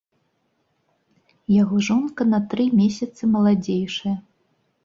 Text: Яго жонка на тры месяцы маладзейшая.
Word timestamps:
Яго 1.55 1.75
жонка 1.89 2.21
на 2.33 2.39
тры 2.55 2.65
месяцы 2.81 3.21
маладзейшая. 3.35 4.17